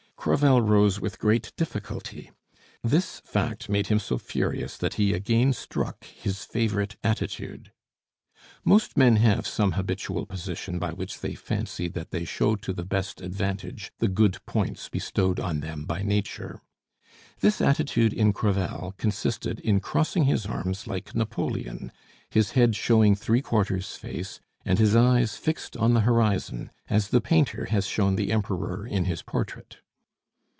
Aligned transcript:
Crevel 0.23 0.61
rose 0.61 0.99
with 1.01 1.17
great 1.17 1.51
difficulty. 1.57 2.29
This 2.83 3.21
fact 3.25 3.69
made 3.69 3.87
him 3.87 3.97
so 3.97 4.19
furious 4.19 4.77
that 4.77 4.93
he 4.93 5.13
again 5.15 5.51
struck 5.51 6.03
his 6.03 6.45
favorite 6.45 6.95
attitude. 7.03 7.71
Most 8.63 8.95
men 8.95 9.15
have 9.15 9.47
some 9.47 9.71
habitual 9.71 10.27
position 10.27 10.77
by 10.77 10.91
which 10.93 11.21
they 11.21 11.33
fancy 11.33 11.87
that 11.87 12.11
they 12.11 12.23
show 12.23 12.55
to 12.57 12.71
the 12.71 12.85
best 12.85 13.19
advantage 13.19 13.91
the 13.97 14.07
good 14.07 14.37
points 14.45 14.89
bestowed 14.89 15.39
on 15.39 15.61
them 15.61 15.85
by 15.85 16.03
nature. 16.03 16.61
This 17.39 17.59
attitude 17.59 18.13
in 18.13 18.31
Crevel 18.31 18.93
consisted 18.99 19.59
in 19.61 19.79
crossing 19.79 20.25
his 20.25 20.45
arms 20.45 20.85
like 20.85 21.15
Napoleon, 21.15 21.91
his 22.29 22.51
head 22.51 22.75
showing 22.75 23.15
three 23.15 23.41
quarters 23.41 23.95
face, 23.95 24.39
and 24.65 24.77
his 24.77 24.95
eyes 24.95 25.35
fixed 25.37 25.75
on 25.77 25.95
the 25.95 26.01
horizon, 26.01 26.69
as 26.91 27.07
the 27.07 27.21
painter 27.21 27.65
has 27.71 27.87
shown 27.87 28.17
the 28.17 28.31
Emperor 28.31 28.85
in 28.85 29.05
his 29.05 29.23
portrait. 29.23 29.79